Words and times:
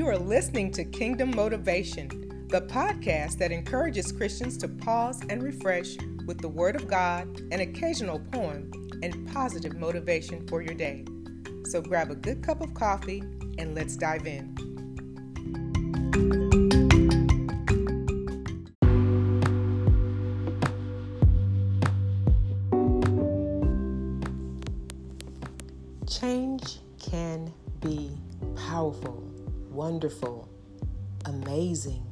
You 0.00 0.08
are 0.08 0.16
listening 0.16 0.70
to 0.72 0.84
Kingdom 0.84 1.30
Motivation, 1.36 2.46
the 2.48 2.62
podcast 2.62 3.36
that 3.36 3.52
encourages 3.52 4.10
Christians 4.12 4.56
to 4.56 4.66
pause 4.66 5.20
and 5.28 5.42
refresh 5.42 5.98
with 6.26 6.38
the 6.38 6.48
Word 6.48 6.74
of 6.74 6.88
God, 6.88 7.42
an 7.52 7.60
occasional 7.60 8.18
poem, 8.18 8.70
and 9.02 9.30
positive 9.30 9.76
motivation 9.76 10.48
for 10.48 10.62
your 10.62 10.72
day. 10.72 11.04
So 11.66 11.82
grab 11.82 12.10
a 12.10 12.14
good 12.14 12.42
cup 12.42 12.62
of 12.62 12.72
coffee 12.72 13.22
and 13.58 13.74
let's 13.74 13.94
dive 13.94 14.26
in. 14.26 14.56
Wonderful, 29.80 30.46
amazing, 31.24 32.04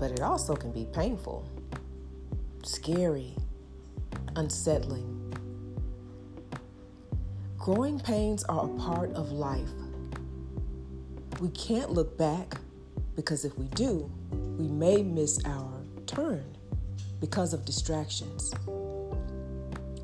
but 0.00 0.10
it 0.10 0.20
also 0.20 0.56
can 0.56 0.72
be 0.72 0.84
painful, 0.92 1.48
scary, 2.64 3.36
unsettling. 4.34 5.32
Growing 7.56 8.00
pains 8.00 8.42
are 8.42 8.64
a 8.64 8.68
part 8.80 9.12
of 9.12 9.30
life. 9.30 9.70
We 11.40 11.50
can't 11.50 11.92
look 11.92 12.18
back 12.18 12.56
because 13.14 13.44
if 13.44 13.56
we 13.56 13.66
do, 13.66 14.10
we 14.58 14.66
may 14.66 15.04
miss 15.04 15.38
our 15.44 15.84
turn 16.06 16.56
because 17.20 17.54
of 17.54 17.64
distractions. 17.64 18.52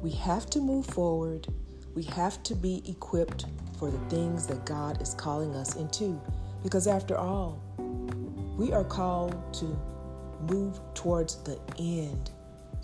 We 0.00 0.12
have 0.12 0.46
to 0.50 0.60
move 0.60 0.86
forward. 0.86 1.48
We 1.96 2.02
have 2.02 2.42
to 2.42 2.54
be 2.54 2.82
equipped 2.86 3.46
for 3.78 3.90
the 3.90 3.98
things 4.10 4.46
that 4.48 4.66
God 4.66 5.00
is 5.00 5.14
calling 5.14 5.56
us 5.56 5.76
into. 5.76 6.20
Because 6.62 6.86
after 6.86 7.16
all, 7.16 7.58
we 8.58 8.70
are 8.74 8.84
called 8.84 9.34
to 9.54 9.78
move 10.42 10.78
towards 10.92 11.36
the 11.36 11.58
end, 11.78 12.32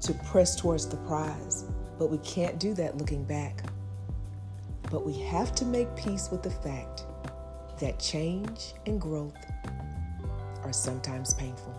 to 0.00 0.14
press 0.14 0.56
towards 0.56 0.88
the 0.88 0.96
prize. 0.96 1.66
But 1.98 2.10
we 2.10 2.16
can't 2.19 2.58
do 2.58 2.72
that 2.72 2.96
looking 2.96 3.22
back. 3.24 3.64
But 4.91 5.04
we 5.04 5.19
have 5.24 5.54
to 5.56 5.66
make 5.66 5.94
peace 5.94 6.30
with 6.32 6.42
the 6.42 6.50
fact 6.50 7.04
that 7.80 7.98
change 7.98 8.72
and 8.86 8.98
growth 8.98 9.36
are 10.62 10.72
sometimes 10.72 11.34
painful. 11.34 11.74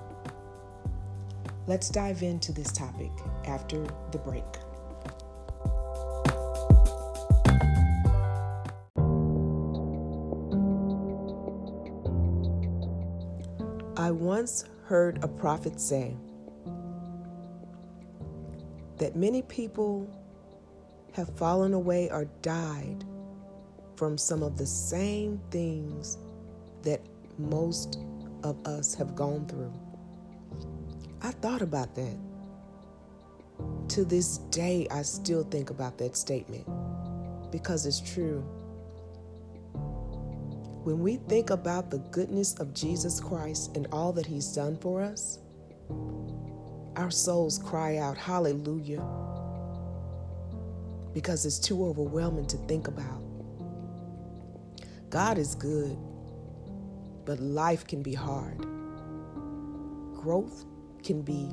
Let's 1.66 1.90
dive 1.90 2.22
into 2.22 2.52
this 2.52 2.72
topic 2.72 3.12
after 3.46 3.88
the 4.12 4.20
break. 4.20 4.44
Once 14.14 14.66
heard 14.86 15.24
a 15.24 15.28
prophet 15.28 15.80
say 15.80 16.16
that 18.98 19.16
many 19.16 19.42
people 19.44 20.08
have 21.14 21.36
fallen 21.38 21.74
away 21.74 22.10
or 22.10 22.26
died 22.42 23.04
from 23.96 24.18
some 24.18 24.44
of 24.44 24.58
the 24.58 24.66
same 24.66 25.40
things 25.52 26.18
that 26.84 27.02
most 27.38 28.00
of 28.44 28.58
us 28.68 28.94
have 28.94 29.16
gone 29.16 29.46
through. 29.48 29.74
I 31.22 31.32
thought 31.32 31.62
about 31.62 31.96
that. 31.96 32.18
To 33.90 34.04
this 34.04 34.40
day, 34.50 34.88
I 34.92 35.04
still 35.04 35.44
think 35.44 35.70
about 35.70 35.98
that 36.00 36.18
statement 36.18 36.68
because 37.52 37.86
it's 37.86 38.02
true. 38.02 38.44
When 40.84 41.00
we 41.00 41.16
think 41.16 41.50
about 41.50 41.90
the 41.90 42.00
goodness 42.00 42.54
of 42.60 42.74
Jesus 42.74 43.20
Christ 43.20 43.76
and 43.76 43.88
all 43.92 44.14
that 44.14 44.26
He's 44.26 44.48
done 44.54 44.78
for 44.78 45.02
us, 45.02 45.40
our 46.96 47.10
souls 47.12 47.58
cry 47.58 47.98
out, 47.98 48.18
Hallelujah 48.18 49.04
because 51.14 51.46
it's 51.46 51.60
too 51.60 51.86
overwhelming 51.86 52.48
to 52.48 52.58
think 52.58 52.88
about. 52.88 53.22
God 55.10 55.38
is 55.38 55.56
good, 55.56 55.98
but 57.26 57.40
life 57.40 57.86
can 57.86 58.02
be 58.02 58.14
hard. 58.14 58.60
Growth 60.16 60.66
can 61.04 61.22
be 61.22 61.52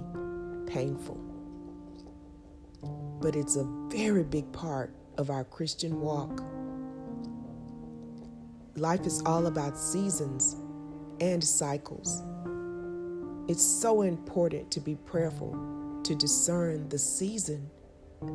painful, 0.67 1.21
but 3.21 3.37
it's 3.37 3.57
a 3.57 3.65
very 3.91 4.25
big 4.25 4.51
part 4.53 4.95
of 5.19 5.29
our 5.29 5.45
Christian 5.45 6.01
walk. 6.01 6.43
Life 8.81 9.05
is 9.05 9.23
all 9.27 9.47
about 9.47 9.77
seasons 9.77 10.57
and 11.21 11.45
cycles. 11.45 12.23
It's 13.47 13.63
so 13.63 14.01
important 14.01 14.71
to 14.71 14.81
be 14.81 14.95
prayerful 14.95 16.01
to 16.03 16.15
discern 16.15 16.89
the 16.89 16.99
season 16.99 17.69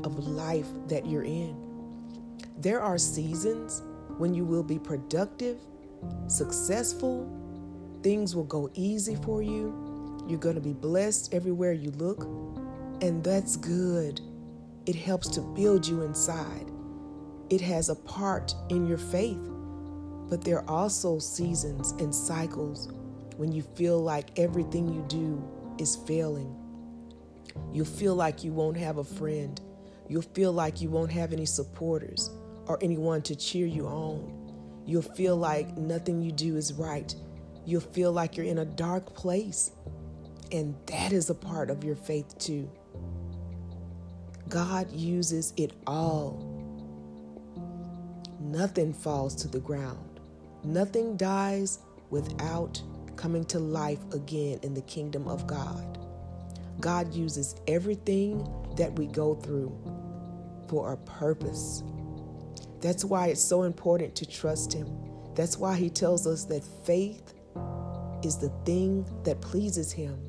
of 0.03 0.19
life 0.19 0.67
that 0.87 1.07
you're 1.07 1.23
in. 1.23 2.37
There 2.59 2.79
are 2.79 2.99
seasons 2.99 3.81
when 4.19 4.35
you 4.35 4.45
will 4.45 4.61
be 4.61 4.77
productive, 4.77 5.57
successful, 6.27 7.27
things 8.03 8.35
will 8.35 8.43
go 8.43 8.69
easy 8.75 9.15
for 9.15 9.41
you, 9.41 10.23
you're 10.27 10.37
going 10.37 10.53
to 10.53 10.61
be 10.61 10.73
blessed 10.73 11.33
everywhere 11.33 11.73
you 11.73 11.89
look, 11.89 12.21
and 13.01 13.23
that's 13.23 13.55
good. 13.55 14.21
It 14.85 14.95
helps 14.95 15.27
to 15.29 15.41
build 15.41 15.87
you 15.87 16.03
inside. 16.03 16.69
It 17.49 17.61
has 17.61 17.89
a 17.89 17.95
part 17.95 18.53
in 18.69 18.85
your 18.85 18.99
faith. 18.99 19.39
But 20.29 20.43
there 20.43 20.59
are 20.59 20.69
also 20.69 21.19
seasons 21.19 21.91
and 21.93 22.13
cycles 22.13 22.89
when 23.37 23.51
you 23.51 23.61
feel 23.61 23.99
like 23.99 24.39
everything 24.39 24.93
you 24.93 25.05
do 25.07 25.43
is 25.77 25.95
failing. 25.95 26.55
You'll 27.71 27.85
feel 27.85 28.15
like 28.15 28.43
you 28.43 28.51
won't 28.51 28.77
have 28.77 28.97
a 28.97 29.03
friend. 29.03 29.59
You'll 30.07 30.21
feel 30.21 30.51
like 30.51 30.81
you 30.81 30.89
won't 30.89 31.11
have 31.11 31.33
any 31.33 31.45
supporters 31.45 32.29
or 32.67 32.79
anyone 32.81 33.21
to 33.23 33.35
cheer 33.35 33.67
you 33.67 33.85
on. 33.87 34.31
You'll 34.85 35.01
feel 35.01 35.35
like 35.35 35.77
nothing 35.77 36.21
you 36.21 36.31
do 36.31 36.57
is 36.57 36.73
right. 36.73 37.13
You'll 37.65 37.81
feel 37.81 38.11
like 38.11 38.37
you're 38.37 38.45
in 38.45 38.59
a 38.59 38.65
dark 38.65 39.15
place. 39.15 39.71
And 40.51 40.75
that 40.87 41.11
is 41.11 41.29
a 41.29 41.35
part 41.35 41.69
of 41.69 41.83
your 41.83 41.95
faith 41.95 42.37
too. 42.37 42.69
God 44.47 44.91
uses 44.91 45.53
it 45.57 45.73
all. 45.87 46.51
Nothing 48.39 48.93
falls 48.93 49.33
to 49.37 49.47
the 49.47 49.59
ground. 49.59 50.14
Nothing 50.65 51.15
dies 51.15 51.79
without 52.09 52.81
coming 53.15 53.45
to 53.45 53.59
life 53.59 53.99
again 54.13 54.59
in 54.63 54.73
the 54.73 54.81
kingdom 54.81 55.27
of 55.27 55.45
God. 55.45 55.99
God 56.79 57.13
uses 57.13 57.55
everything 57.67 58.47
that 58.75 58.91
we 58.97 59.05
go 59.05 59.35
through 59.35 59.77
for 60.67 60.93
a 60.93 60.97
purpose. 60.97 61.83
That's 62.81 63.05
why 63.05 63.27
it's 63.27 63.43
so 63.43 63.63
important 63.63 64.15
to 64.15 64.25
trust 64.25 64.73
Him. 64.73 64.89
That's 65.35 65.57
why 65.57 65.75
He 65.75 65.89
tells 65.89 66.25
us 66.25 66.45
that 66.45 66.63
faith 66.83 67.33
is 68.23 68.37
the 68.37 68.51
thing 68.65 69.05
that 69.23 69.41
pleases 69.41 69.91
Him. 69.91 70.19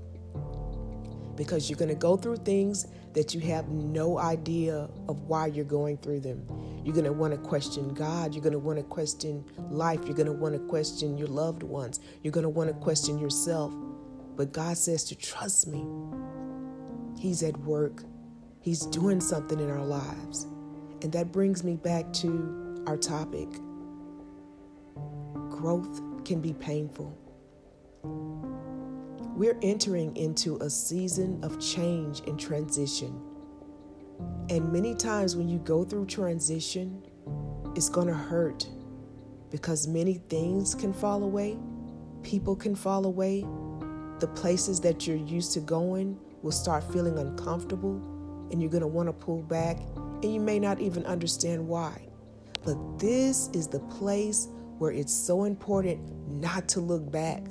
Because 1.36 1.68
you're 1.68 1.78
going 1.78 1.90
to 1.90 1.94
go 1.94 2.16
through 2.16 2.38
things 2.38 2.86
that 3.12 3.34
you 3.34 3.40
have 3.42 3.68
no 3.68 4.18
idea 4.18 4.88
of 5.08 5.20
why 5.22 5.46
you're 5.46 5.64
going 5.64 5.98
through 5.98 6.20
them. 6.20 6.46
You're 6.84 6.94
going 6.94 7.04
to 7.04 7.12
want 7.12 7.32
to 7.32 7.38
question 7.38 7.92
God. 7.94 8.34
You're 8.34 8.42
going 8.42 8.52
to 8.52 8.58
want 8.58 8.78
to 8.78 8.84
question 8.84 9.44
life. 9.70 10.00
You're 10.04 10.16
going 10.16 10.26
to 10.26 10.32
want 10.32 10.54
to 10.54 10.60
question 10.60 11.18
your 11.18 11.28
loved 11.28 11.62
ones. 11.62 12.00
You're 12.22 12.32
going 12.32 12.44
to 12.44 12.48
want 12.48 12.68
to 12.68 12.74
question 12.74 13.18
yourself. 13.18 13.74
But 14.36 14.52
God 14.52 14.76
says 14.76 15.04
to 15.04 15.14
trust 15.14 15.66
me. 15.66 15.86
He's 17.18 17.42
at 17.42 17.56
work 17.60 18.02
He's 18.66 18.84
doing 18.86 19.20
something 19.20 19.60
in 19.60 19.70
our 19.70 19.84
lives. 19.84 20.48
And 21.00 21.12
that 21.12 21.30
brings 21.30 21.62
me 21.62 21.76
back 21.76 22.12
to 22.14 22.82
our 22.88 22.96
topic. 22.96 23.48
Growth 25.50 26.02
can 26.24 26.40
be 26.40 26.52
painful. 26.52 27.16
We're 29.36 29.58
entering 29.60 30.16
into 30.16 30.56
a 30.62 30.70
season 30.70 31.44
of 31.44 31.60
change 31.60 32.20
and 32.20 32.40
transition. 32.40 33.20
And 34.48 34.72
many 34.72 34.94
times 34.94 35.36
when 35.36 35.46
you 35.46 35.58
go 35.58 35.84
through 35.84 36.06
transition, 36.06 37.02
it's 37.74 37.90
going 37.90 38.06
to 38.06 38.14
hurt 38.14 38.66
because 39.50 39.86
many 39.86 40.14
things 40.30 40.74
can 40.74 40.90
fall 40.90 41.22
away, 41.22 41.58
people 42.22 42.56
can 42.56 42.74
fall 42.74 43.04
away, 43.04 43.42
the 44.20 44.28
places 44.28 44.80
that 44.80 45.06
you're 45.06 45.16
used 45.16 45.52
to 45.52 45.60
going 45.60 46.18
will 46.40 46.50
start 46.50 46.82
feeling 46.90 47.18
uncomfortable 47.18 47.96
and 48.50 48.62
you're 48.62 48.70
going 48.70 48.80
to 48.80 48.86
want 48.86 49.06
to 49.06 49.12
pull 49.12 49.42
back, 49.42 49.76
and 50.22 50.32
you 50.32 50.40
may 50.40 50.58
not 50.58 50.80
even 50.80 51.04
understand 51.04 51.68
why. 51.68 52.08
But 52.64 52.98
this 52.98 53.50
is 53.52 53.68
the 53.68 53.80
place 53.80 54.48
where 54.78 54.92
it's 54.92 55.12
so 55.12 55.44
important 55.44 56.00
not 56.26 56.68
to 56.68 56.80
look 56.80 57.12
back. 57.12 57.42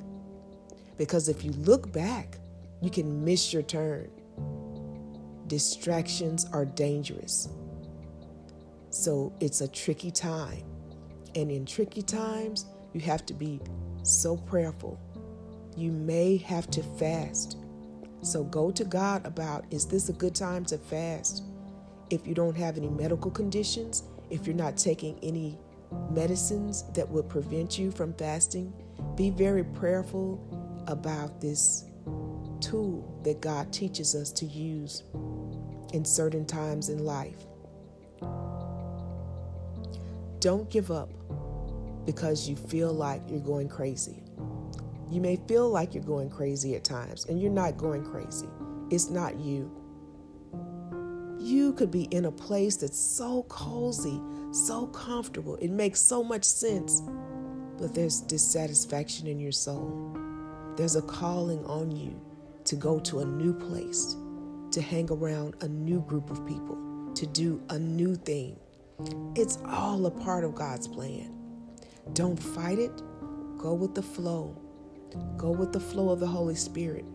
Because 0.97 1.29
if 1.29 1.43
you 1.43 1.51
look 1.51 1.91
back, 1.91 2.37
you 2.81 2.89
can 2.89 3.23
miss 3.23 3.51
your 3.51 3.63
turn. 3.63 4.09
Distractions 5.47 6.45
are 6.51 6.65
dangerous. 6.65 7.49
So 8.89 9.33
it's 9.39 9.61
a 9.61 9.67
tricky 9.67 10.11
time. 10.11 10.63
And 11.35 11.51
in 11.51 11.65
tricky 11.65 12.01
times, 12.01 12.65
you 12.93 13.01
have 13.01 13.25
to 13.25 13.33
be 13.33 13.59
so 14.03 14.37
prayerful. 14.37 14.99
You 15.75 15.91
may 15.91 16.37
have 16.37 16.69
to 16.71 16.81
fast. 16.81 17.57
So 18.21 18.43
go 18.43 18.71
to 18.71 18.83
God 18.85 19.25
about 19.25 19.65
is 19.69 19.85
this 19.85 20.09
a 20.09 20.13
good 20.13 20.33
time 20.33 20.63
to 20.65 20.77
fast? 20.77 21.43
If 22.09 22.25
you 22.25 22.33
don't 22.33 22.55
have 22.55 22.77
any 22.77 22.89
medical 22.89 23.29
conditions, 23.29 24.03
if 24.29 24.47
you're 24.47 24.55
not 24.55 24.77
taking 24.77 25.19
any 25.21 25.59
medicines 26.09 26.83
that 26.93 27.07
would 27.09 27.29
prevent 27.29 27.77
you 27.77 27.91
from 27.91 28.13
fasting, 28.13 28.73
be 29.15 29.29
very 29.29 29.63
prayerful 29.63 30.39
about 30.87 31.41
this 31.41 31.85
tool 32.61 33.19
that 33.23 33.41
God 33.41 33.71
teaches 33.73 34.15
us 34.15 34.31
to 34.33 34.45
use 34.45 35.03
in 35.93 36.03
certain 36.05 36.45
times 36.45 36.89
in 36.89 37.05
life. 37.05 37.45
Don't 40.39 40.69
give 40.69 40.91
up 40.91 41.09
because 42.05 42.47
you 42.47 42.55
feel 42.55 42.93
like 42.93 43.21
you're 43.27 43.39
going 43.39 43.67
crazy. 43.67 44.21
You 45.09 45.21
may 45.21 45.37
feel 45.47 45.69
like 45.69 45.93
you're 45.93 46.03
going 46.03 46.29
crazy 46.29 46.75
at 46.75 46.83
times, 46.83 47.25
and 47.25 47.41
you're 47.41 47.51
not 47.51 47.77
going 47.77 48.03
crazy. 48.03 48.47
It's 48.89 49.09
not 49.09 49.39
you. 49.39 49.71
You 51.39 51.73
could 51.73 51.91
be 51.91 52.03
in 52.05 52.25
a 52.25 52.31
place 52.31 52.75
that's 52.75 52.99
so 52.99 53.43
cozy, 53.43 54.19
so 54.51 54.87
comfortable. 54.87 55.55
It 55.57 55.69
makes 55.69 55.99
so 55.99 56.23
much 56.23 56.43
sense, 56.43 57.01
but 57.77 57.93
there's 57.93 58.21
dissatisfaction 58.21 59.27
in 59.27 59.39
your 59.39 59.51
soul. 59.51 60.17
There's 60.77 60.95
a 60.95 61.01
calling 61.01 61.65
on 61.65 61.91
you 61.91 62.19
to 62.65 62.75
go 62.75 62.99
to 62.99 63.19
a 63.19 63.25
new 63.25 63.53
place, 63.53 64.15
to 64.71 64.81
hang 64.81 65.09
around 65.11 65.55
a 65.61 65.67
new 65.67 66.01
group 66.01 66.29
of 66.29 66.45
people, 66.45 67.11
to 67.15 67.25
do 67.27 67.63
a 67.69 67.79
new 67.79 68.15
thing. 68.15 68.59
It's 69.35 69.57
all 69.65 70.05
a 70.05 70.11
part 70.11 70.43
of 70.43 70.55
God's 70.55 70.87
plan. 70.87 71.31
Don't 72.13 72.37
fight 72.37 72.79
it, 72.79 72.91
go 73.57 73.73
with 73.73 73.95
the 73.95 74.03
flow. 74.03 74.61
Go 75.37 75.51
with 75.51 75.71
the 75.71 75.79
flow 75.79 76.09
of 76.09 76.19
the 76.19 76.27
Holy 76.27 76.55
Spirit 76.55 77.05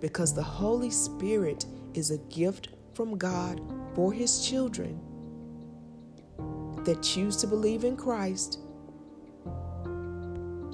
because 0.00 0.34
the 0.34 0.42
Holy 0.42 0.90
Spirit 0.90 1.64
is 1.94 2.10
a 2.10 2.18
gift 2.18 2.68
from 2.94 3.16
God 3.16 3.60
for 3.94 4.12
His 4.12 4.46
children 4.46 5.00
that 6.84 7.02
choose 7.02 7.36
to 7.38 7.46
believe 7.46 7.84
in 7.84 7.96
Christ 7.96 8.60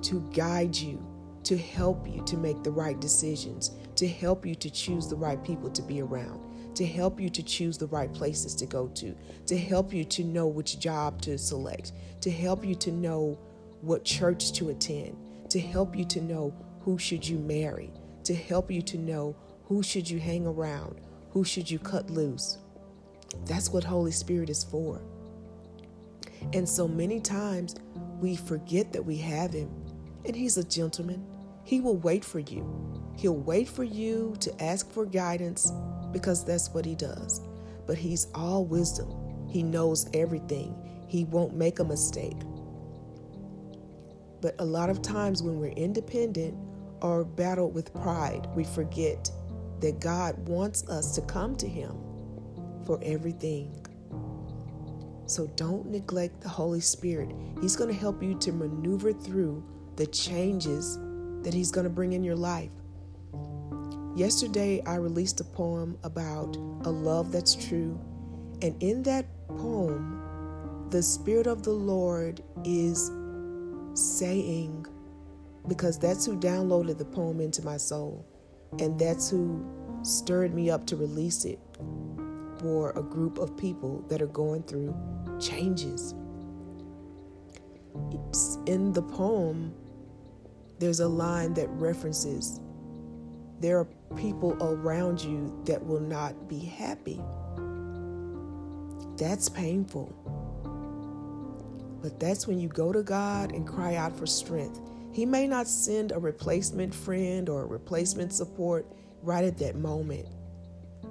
to 0.03 0.29
guide 0.35 0.77
you, 0.77 1.05
to 1.45 1.57
help 1.57 2.07
you 2.09 2.23
to 2.25 2.37
make 2.37 2.63
the 2.63 2.71
right 2.71 3.01
decisions, 3.01 3.73
to 3.97 4.07
help 4.07 4.47
you 4.47 4.55
to 4.55 4.71
choose 4.71 5.09
the 5.09 5.17
right 5.17 5.43
people 5.43 5.71
to 5.71 5.83
be 5.83 6.01
around, 6.01 6.41
to 6.75 6.87
help 6.87 7.21
you 7.21 7.29
to 7.29 7.43
choose 7.43 7.77
the 7.77 7.87
right 7.89 8.13
places 8.13 8.55
to 8.55 8.67
go 8.67 8.89
to, 8.89 9.15
to 9.47 9.59
help 9.59 9.93
you 9.93 10.05
to 10.05 10.25
know 10.25 10.47
which 10.47 10.79
job 10.79 11.21
to 11.23 11.37
select, 11.37 11.93
to 12.21 12.31
help 12.31 12.65
you 12.65 12.75
to 12.75 12.91
know 12.93 13.39
what 13.81 14.05
church 14.05 14.53
to 14.53 14.71
attend, 14.71 15.17
to 15.51 15.61
help 15.61 15.97
you 15.97 16.05
to 16.05 16.21
know 16.21 16.55
who 16.81 16.99
should 16.99 17.27
you 17.27 17.39
marry, 17.39 17.93
to 18.25 18.35
help 18.35 18.71
you 18.71 18.83
to 18.83 18.99
know 18.99 19.37
who 19.65 19.83
should 19.83 20.09
you 20.09 20.19
hang 20.19 20.47
around, 20.47 21.01
who 21.31 21.45
should 21.45 21.71
you 21.71 21.79
cut 21.79 22.11
loose. 22.11 22.59
That's 23.47 23.71
what 23.71 23.85
Holy 23.85 24.13
Spirit 24.13 24.51
is 24.51 24.63
for. 24.63 25.03
And 26.53 26.69
so 26.69 26.87
many 26.87 27.21
times 27.21 27.77
we 28.21 28.37
forget 28.37 28.93
that 28.93 29.05
we 29.05 29.17
have 29.19 29.53
him 29.53 29.71
and 30.25 30.37
he's 30.37 30.57
a 30.57 30.65
gentleman. 30.65 31.25
He 31.65 31.81
will 31.81 31.97
wait 31.97 32.25
for 32.25 32.41
you. 32.41 33.13
He'll 33.17 33.37
wait 33.37 33.69
for 33.69 33.85
you 33.85 34.35
to 34.41 34.63
ask 34.63 34.91
for 34.91 35.07
guidance 35.07 35.73
because 36.13 36.45
that's 36.45 36.71
what 36.71 36.85
he 36.85 36.95
does. 36.95 37.41
But 37.87 37.99
he's 37.99 38.29
all 38.35 38.65
wisdom. 38.65 39.49
He 39.49 39.63
knows 39.63 40.09
everything. 40.15 40.75
He 41.07 41.25
won't 41.25 41.55
make 41.55 41.79
a 41.79 41.85
mistake. 41.85 42.37
But 44.41 44.57
a 44.59 44.65
lot 44.65 44.91
of 44.91 45.03
times 45.03 45.43
when 45.43 45.61
we're 45.61 45.73
independent 45.73 46.57
or 47.01 47.25
battle 47.25 47.71
with 47.71 47.93
pride, 47.95 48.49
we 48.55 48.65
forget 48.65 49.31
that 49.81 50.01
God 50.01 50.49
wants 50.49 50.89
us 50.89 51.15
to 51.15 51.23
come 51.23 51.57
to 51.57 51.69
Him 51.69 51.97
for 52.87 52.99
everything. 53.03 53.87
So 55.27 55.47
don't 55.57 55.87
neglect 55.87 56.41
the 56.41 56.49
Holy 56.49 56.81
Spirit. 56.81 57.33
He's 57.61 57.77
going 57.77 57.93
to 57.93 57.99
help 57.99 58.23
you 58.23 58.39
to 58.41 58.53
maneuver 58.53 59.13
through 59.13 59.65
the 59.97 60.07
changes 60.07 60.99
that 61.43 61.55
He's 61.55 61.71
going 61.71 61.85
to 61.85 61.91
bring 61.91 62.13
in 62.13 62.23
your 62.23 62.37
life. 62.37 62.71
Yesterday, 64.15 64.83
I 64.87 64.97
released 64.97 65.41
a 65.41 65.45
poem 65.45 65.97
about 66.05 66.57
a 66.85 66.91
love 66.91 67.33
that's 67.33 67.55
true. 67.55 67.99
And 68.61 68.81
in 68.83 69.03
that 69.05 69.27
poem, 69.49 70.89
the 70.91 71.03
Spirit 71.03 71.47
of 71.47 71.63
the 71.63 71.71
Lord 71.71 72.43
is 72.65 73.11
saying, 73.95 74.87
because 75.67 75.99
that's 75.99 76.27
who 76.27 76.39
downloaded 76.39 76.99
the 76.99 77.05
poem 77.05 77.41
into 77.41 77.65
my 77.65 77.77
soul, 77.77 78.27
and 78.79 78.99
that's 78.99 79.31
who 79.31 79.65
stirred 80.03 80.55
me 80.55 80.71
up 80.71 80.87
to 80.87 80.97
release 80.97 81.45
it 81.45 81.59
for 82.59 82.91
a 82.97 83.03
group 83.03 83.39
of 83.39 83.57
people 83.57 84.05
that 84.09 84.21
are 84.21 84.27
going 84.27 84.63
through 84.63 84.95
changes. 85.41 86.15
In 88.67 88.93
the 88.93 89.03
poem, 89.03 89.75
there's 90.79 91.01
a 91.01 91.09
line 91.09 91.55
that 91.55 91.69
references 91.71 92.61
there 93.63 93.79
are 93.79 93.87
people 94.17 94.57
around 94.61 95.23
you 95.23 95.57
that 95.67 95.87
will 95.87 96.01
not 96.01 96.49
be 96.49 96.59
happy. 96.59 97.21
That's 99.17 99.49
painful. 99.49 100.13
But 102.03 102.19
that's 102.19 102.49
when 102.49 102.59
you 102.59 102.67
go 102.67 102.93
to 102.93 103.05
God 103.05 103.53
and 103.53 103.65
cry 103.65 103.95
out 103.95 104.19
for 104.19 104.27
strength. 104.27 104.81
He 105.13 105.25
may 105.25 105.47
not 105.47 105.69
send 105.69 106.11
a 106.11 106.19
replacement 106.19 106.93
friend 106.93 107.49
or 107.49 107.63
a 107.63 107.67
replacement 107.67 108.33
support 108.33 108.85
right 109.23 109.45
at 109.45 109.59
that 109.59 109.77
moment. 109.77 110.27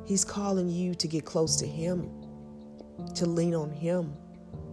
He's 0.06 0.26
calling 0.26 0.68
you 0.68 0.94
to 0.96 1.08
get 1.08 1.24
close 1.24 1.56
to 1.56 1.66
Him, 1.66 2.12
to 3.16 3.26
lean 3.26 3.56
on 3.56 3.72
Him, 3.72 4.14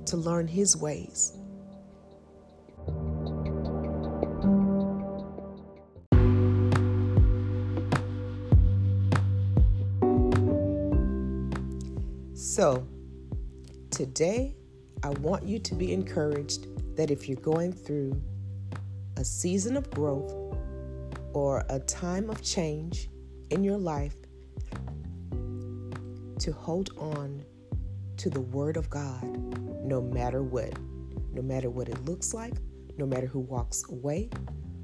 to 0.06 0.16
learn 0.16 0.48
His 0.48 0.76
ways. 0.76 1.37
So, 12.38 12.86
today 13.90 14.54
I 15.02 15.08
want 15.08 15.42
you 15.42 15.58
to 15.58 15.74
be 15.74 15.92
encouraged 15.92 16.68
that 16.96 17.10
if 17.10 17.28
you're 17.28 17.40
going 17.40 17.72
through 17.72 18.22
a 19.16 19.24
season 19.24 19.76
of 19.76 19.90
growth 19.90 20.32
or 21.32 21.64
a 21.68 21.80
time 21.80 22.30
of 22.30 22.40
change 22.40 23.10
in 23.50 23.64
your 23.64 23.76
life, 23.76 24.14
to 25.32 26.52
hold 26.52 26.90
on 26.96 27.42
to 28.18 28.30
the 28.30 28.42
Word 28.42 28.76
of 28.76 28.88
God 28.88 29.24
no 29.84 30.00
matter 30.00 30.44
what. 30.44 30.72
No 31.32 31.42
matter 31.42 31.70
what 31.70 31.88
it 31.88 32.04
looks 32.04 32.34
like, 32.34 32.54
no 32.96 33.04
matter 33.04 33.26
who 33.26 33.40
walks 33.40 33.82
away, 33.90 34.30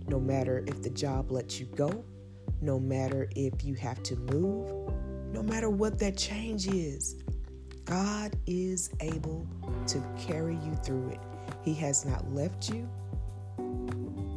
no 0.09 0.19
matter 0.19 0.65
if 0.67 0.83
the 0.83 0.91
job 0.91 1.31
lets 1.31 1.61
you 1.61 1.67
go, 1.67 2.05
no 2.61 2.81
matter 2.81 3.29
if 3.37 3.65
you 3.65 3.75
have 3.75 4.03
to 4.03 4.17
move, 4.17 4.93
no 5.33 5.41
matter 5.41 5.71
what 5.71 6.01
that 6.01 6.17
change 6.17 6.67
is. 6.67 7.15
God 7.85 8.35
is 8.47 8.91
able 9.01 9.47
to 9.89 10.03
carry 10.19 10.55
you 10.55 10.75
through 10.83 11.11
it. 11.11 11.21
He 11.63 11.75
has 11.75 12.07
not 12.07 12.33
left 12.33 12.71
you. 12.71 12.89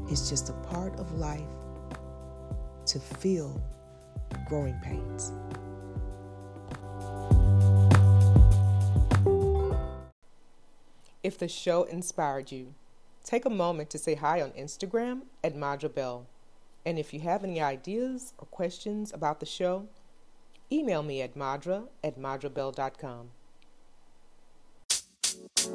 It's 0.10 0.30
just 0.30 0.50
a 0.50 0.54
part 0.54 0.94
of 1.00 1.13
life 1.13 1.42
to 2.88 3.00
feel 3.00 3.62
growing 4.48 4.75
pains. 4.84 5.32
If 11.24 11.38
the 11.38 11.48
show 11.48 11.84
inspired 11.84 12.51
you, 12.51 12.74
take 13.24 13.46
a 13.46 13.50
moment 13.50 13.89
to 13.92 13.98
say 13.98 14.16
hi 14.16 14.42
on 14.42 14.51
Instagram 14.51 15.24
at 15.44 15.56
Madra 15.56 15.94
Bell. 15.94 16.25
And 16.86 16.98
if 16.98 17.13
you 17.13 17.20
have 17.22 17.44
any 17.44 17.62
ideas 17.62 18.34
or 18.38 18.46
questions 18.46 19.12
about 19.13 19.42
the 19.42 19.46
show, 19.46 19.88
email 20.72 21.04
me 21.04 21.22
at 21.22 21.36
madra 21.36 21.88
at 22.04 22.18
madrabell.com. 22.18 23.32
You 25.68 25.74